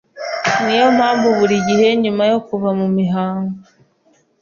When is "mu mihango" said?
2.79-3.57